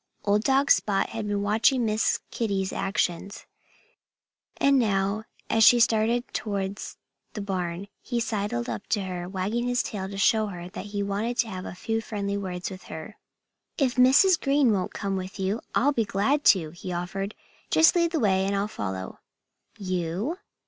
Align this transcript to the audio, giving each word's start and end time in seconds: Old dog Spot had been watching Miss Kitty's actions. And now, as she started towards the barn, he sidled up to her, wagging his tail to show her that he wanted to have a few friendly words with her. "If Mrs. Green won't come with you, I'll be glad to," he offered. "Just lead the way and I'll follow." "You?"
Old 0.25 0.41
dog 0.43 0.71
Spot 0.71 1.09
had 1.09 1.27
been 1.27 1.43
watching 1.43 1.85
Miss 1.85 2.21
Kitty's 2.31 2.73
actions. 2.73 3.45
And 4.57 4.79
now, 4.79 5.25
as 5.47 5.63
she 5.63 5.79
started 5.79 6.23
towards 6.33 6.97
the 7.33 7.39
barn, 7.41 7.87
he 8.01 8.19
sidled 8.19 8.67
up 8.67 8.87
to 8.87 9.01
her, 9.03 9.29
wagging 9.29 9.67
his 9.67 9.83
tail 9.83 10.09
to 10.09 10.17
show 10.17 10.47
her 10.47 10.69
that 10.69 10.87
he 10.87 11.03
wanted 11.03 11.37
to 11.37 11.49
have 11.49 11.67
a 11.67 11.75
few 11.75 12.01
friendly 12.01 12.35
words 12.35 12.71
with 12.71 12.85
her. 12.85 13.17
"If 13.77 13.93
Mrs. 13.93 14.41
Green 14.41 14.73
won't 14.73 14.91
come 14.95 15.17
with 15.17 15.39
you, 15.39 15.61
I'll 15.75 15.93
be 15.93 16.03
glad 16.05 16.43
to," 16.45 16.71
he 16.71 16.91
offered. 16.91 17.35
"Just 17.69 17.95
lead 17.95 18.09
the 18.11 18.19
way 18.19 18.47
and 18.47 18.55
I'll 18.55 18.67
follow." 18.67 19.19
"You?" 19.77 20.39